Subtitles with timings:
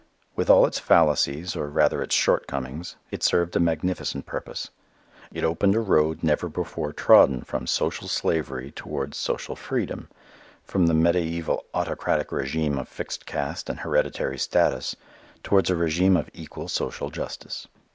[0.35, 4.71] With all its fallacies, or rather its shortcomings, it served a magnificent purpose.
[5.31, 10.09] It opened a road never before trodden from social slavery towards social freedom,
[10.63, 14.95] from the mediæval autocratic régime of fixed caste and hereditary status
[15.43, 17.67] towards a régime of equal social justice.